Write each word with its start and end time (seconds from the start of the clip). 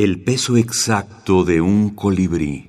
El 0.00 0.22
peso 0.22 0.56
exacto 0.56 1.42
de 1.42 1.60
un 1.60 1.90
colibrí. 1.90 2.68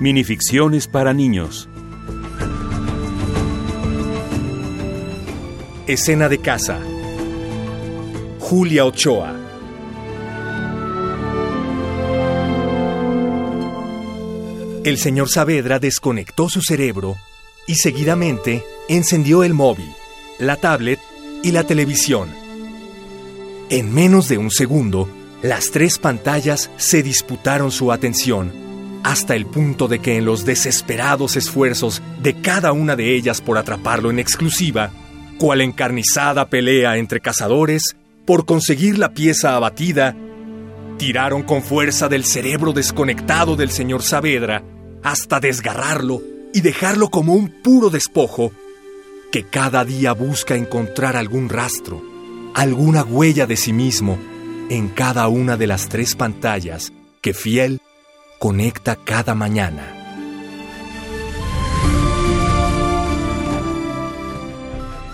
Minificciones 0.00 0.88
para 0.88 1.14
niños. 1.14 1.68
Escena 5.86 6.28
de 6.28 6.38
casa. 6.38 6.80
Julia 8.40 8.84
Ochoa. 8.84 9.36
El 14.82 14.98
señor 14.98 15.28
Saavedra 15.28 15.78
desconectó 15.78 16.48
su 16.48 16.62
cerebro 16.62 17.14
y 17.68 17.76
seguidamente 17.76 18.64
encendió 18.88 19.44
el 19.44 19.54
móvil, 19.54 19.94
la 20.38 20.56
tablet 20.56 21.00
y 21.42 21.52
la 21.52 21.64
televisión. 21.64 22.28
En 23.70 23.92
menos 23.92 24.28
de 24.28 24.38
un 24.38 24.50
segundo, 24.50 25.08
las 25.42 25.70
tres 25.70 25.98
pantallas 25.98 26.70
se 26.76 27.02
disputaron 27.02 27.70
su 27.70 27.92
atención, 27.92 28.52
hasta 29.04 29.34
el 29.34 29.46
punto 29.46 29.88
de 29.88 29.98
que 29.98 30.16
en 30.16 30.24
los 30.24 30.44
desesperados 30.44 31.36
esfuerzos 31.36 32.02
de 32.22 32.40
cada 32.40 32.72
una 32.72 32.96
de 32.96 33.14
ellas 33.14 33.40
por 33.40 33.58
atraparlo 33.58 34.10
en 34.10 34.18
exclusiva, 34.18 34.90
cual 35.38 35.60
encarnizada 35.60 36.48
pelea 36.48 36.96
entre 36.96 37.20
cazadores, 37.20 37.96
por 38.24 38.46
conseguir 38.46 38.98
la 38.98 39.14
pieza 39.14 39.56
abatida, 39.56 40.16
tiraron 40.98 41.42
con 41.42 41.62
fuerza 41.62 42.08
del 42.08 42.24
cerebro 42.24 42.72
desconectado 42.72 43.56
del 43.56 43.70
señor 43.70 44.02
Saavedra 44.02 44.62
hasta 45.02 45.40
desgarrarlo 45.40 46.20
y 46.52 46.60
dejarlo 46.60 47.08
como 47.08 47.34
un 47.34 47.62
puro 47.62 47.90
despojo 47.90 48.52
que 49.30 49.44
cada 49.44 49.84
día 49.84 50.12
busca 50.12 50.54
encontrar 50.56 51.16
algún 51.16 51.48
rastro, 51.48 52.02
alguna 52.54 53.04
huella 53.04 53.46
de 53.46 53.56
sí 53.56 53.72
mismo 53.72 54.18
en 54.70 54.88
cada 54.88 55.28
una 55.28 55.56
de 55.56 55.66
las 55.66 55.88
tres 55.88 56.14
pantallas 56.14 56.92
que 57.20 57.34
Fiel 57.34 57.80
conecta 58.38 58.96
cada 58.96 59.34
mañana. 59.34 59.94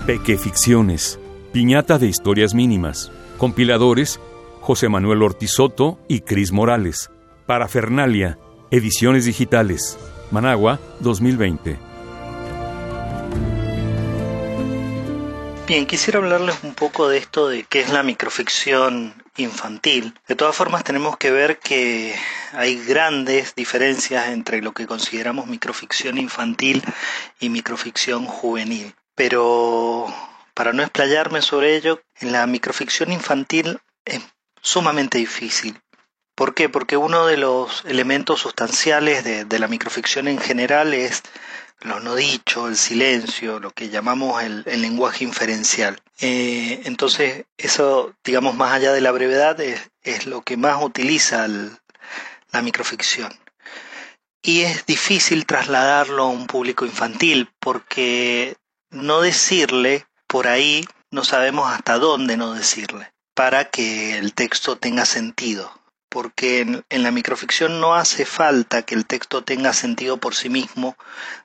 Peque 0.06 0.36
Ficciones, 0.36 1.18
piñata 1.52 1.98
de 1.98 2.06
historias 2.06 2.54
mínimas, 2.54 3.10
compiladores 3.38 4.20
José 4.60 4.88
Manuel 4.88 5.22
Ortizoto 5.22 5.98
y 6.08 6.20
Cris 6.20 6.52
Morales, 6.52 7.10
Parafernalia, 7.46 8.38
ediciones 8.70 9.24
digitales, 9.24 9.98
Managua 10.30 10.78
2020. 11.00 11.93
Bien, 15.66 15.86
quisiera 15.86 16.18
hablarles 16.18 16.58
un 16.62 16.74
poco 16.74 17.08
de 17.08 17.16
esto 17.16 17.48
de 17.48 17.64
qué 17.64 17.80
es 17.80 17.88
la 17.88 18.02
microficción 18.02 19.14
infantil. 19.38 20.12
De 20.28 20.34
todas 20.34 20.54
formas, 20.54 20.84
tenemos 20.84 21.16
que 21.16 21.30
ver 21.30 21.58
que 21.58 22.14
hay 22.52 22.84
grandes 22.84 23.54
diferencias 23.54 24.28
entre 24.28 24.60
lo 24.60 24.72
que 24.72 24.86
consideramos 24.86 25.46
microficción 25.46 26.18
infantil 26.18 26.82
y 27.40 27.48
microficción 27.48 28.26
juvenil. 28.26 28.94
Pero 29.14 30.06
para 30.52 30.74
no 30.74 30.82
explayarme 30.82 31.40
sobre 31.40 31.76
ello, 31.76 32.02
en 32.20 32.32
la 32.32 32.46
microficción 32.46 33.10
infantil 33.10 33.80
es 34.04 34.20
sumamente 34.60 35.16
difícil. 35.16 35.80
¿Por 36.34 36.54
qué? 36.54 36.68
Porque 36.68 36.98
uno 36.98 37.24
de 37.24 37.38
los 37.38 37.86
elementos 37.86 38.40
sustanciales 38.40 39.24
de, 39.24 39.46
de 39.46 39.58
la 39.58 39.68
microficción 39.68 40.28
en 40.28 40.38
general 40.38 40.92
es 40.92 41.22
lo 41.84 42.00
no 42.00 42.14
dicho, 42.14 42.66
el 42.66 42.77
silencio, 42.77 43.60
lo 43.60 43.70
que 43.70 43.90
llamamos 43.90 44.42
el, 44.42 44.64
lenguaje 44.64 45.24
inferencial. 45.24 46.00
Eh, 46.18 46.80
entonces, 46.84 47.44
eso, 47.58 48.14
digamos, 48.24 48.54
más 48.56 48.72
allá 48.72 48.92
de 48.92 49.02
la 49.02 49.12
brevedad, 49.12 49.60
es, 49.60 50.27
lo 50.27 50.42
que 50.42 50.56
más 50.56 50.82
utiliza 50.82 51.46
la 51.46 52.62
microficción. 52.62 53.32
Y 54.42 54.62
es 54.62 54.86
difícil 54.86 55.45
trasladarlo 55.46 56.24
a 56.24 56.28
un 56.28 56.46
público 56.46 56.86
infantil 56.86 57.50
porque 57.61 58.56
no 58.90 59.20
decirle 59.20 60.06
por 60.27 60.48
ahí 60.48 60.86
no 61.11 61.22
sabemos 61.24 61.70
hasta 61.70 61.98
dónde 61.98 62.36
no 62.36 62.55
decirle 62.55 63.12
para 63.34 63.70
que 63.70 64.18
el 64.18 64.34
texto 64.34 64.77
tenga 64.77 65.06
sentido 65.06 65.72
porque 66.14 66.61
en, 66.61 67.02
la 67.02 67.11
microficción 67.11 67.80
no 67.80 67.97
hace 67.97 68.25
falta 68.25 68.83
que 68.83 68.95
el 68.95 69.05
texto 69.05 69.42
tenga 69.42 69.73
sentido 69.73 70.19
por 70.19 70.36
sí 70.36 70.48
mismo, 70.48 70.97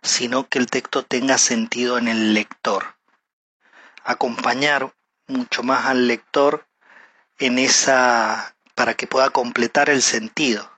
sino 0.04 0.48
que 0.48 0.60
el 0.60 0.68
texto 0.68 1.02
tenga 1.02 1.40
sentido 1.40 1.98
en 1.98 2.08
el 2.08 2.36
lector. 2.36 2.96
Acompañar 4.04 4.94
mucho 5.26 5.64
más 5.64 5.88
al 5.88 6.08
lector 6.08 6.68
en 7.40 7.58
esa 7.58 8.56
para 8.76 8.94
que 8.94 9.08
pueda 9.08 9.32
completar 9.32 9.90
el 9.90 10.04
sentido 10.04 10.72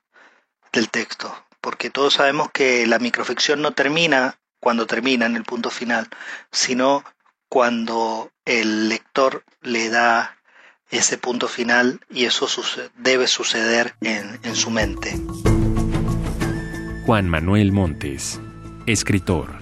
del 0.71 0.89
texto, 0.89 1.45
porque 1.59 1.89
todos 1.89 2.13
sabemos 2.13 2.49
que 2.49 2.87
la 2.87 2.97
microficción 2.97 3.61
no 3.61 3.73
termina 3.73 4.39
cuando 4.61 4.87
termina 4.87 5.25
en 5.25 5.35
el 5.35 5.43
punto 5.43 5.69
final, 5.69 6.07
sino 6.49 7.03
cuando 7.49 8.31
el 8.45 8.87
lector 8.87 9.43
le 9.59 9.89
da 9.89 10.37
ese 10.91 11.17
punto 11.17 11.47
final 11.47 11.99
y 12.09 12.25
eso 12.25 12.47
debe 12.97 13.27
suceder 13.27 13.95
en, 14.01 14.39
en 14.43 14.55
su 14.55 14.69
mente. 14.69 15.19
Juan 17.05 17.27
Manuel 17.27 17.71
Montes, 17.71 18.39
escritor. 18.85 19.60